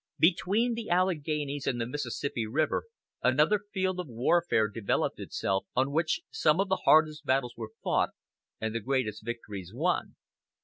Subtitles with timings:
[0.17, 2.85] Between the Alleghanies and the Mississippi River
[3.21, 8.09] another field of warfare developed itself, on which some of the hardest battles were fought,
[8.59, 10.15] and the greatest victories won.